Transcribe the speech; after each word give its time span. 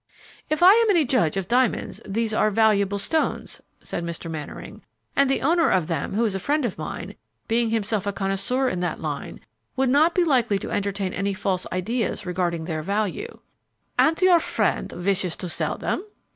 "If 0.49 0.63
I 0.63 0.73
am 0.73 0.89
any 0.89 1.05
judge 1.05 1.37
of 1.37 1.47
diamonds, 1.47 2.01
these 2.07 2.33
are 2.33 2.49
valuable 2.49 2.97
stones," 2.97 3.61
said 3.83 4.03
Mr. 4.03 4.31
Mannering, 4.31 4.81
"and 5.15 5.29
the 5.29 5.41
owner 5.43 5.69
of 5.69 5.85
them, 5.85 6.15
who 6.15 6.25
is 6.25 6.33
a 6.33 6.39
friend 6.39 6.65
of 6.65 6.79
mine, 6.79 7.13
being 7.47 7.69
himself 7.69 8.07
a 8.07 8.11
connoisseur 8.11 8.67
in 8.67 8.79
that 8.79 8.99
line, 8.99 9.41
would 9.75 9.89
not 9.89 10.15
be 10.15 10.23
likely 10.23 10.57
to 10.57 10.71
entertain 10.71 11.13
any 11.13 11.35
false 11.35 11.67
ideas 11.71 12.25
regarding 12.25 12.65
their 12.65 12.81
value." 12.81 13.41
"And 13.99 14.19
your 14.19 14.39
friend 14.39 14.91
wishes 14.91 15.35
to 15.35 15.47
sell 15.47 15.77
them?" 15.77 16.03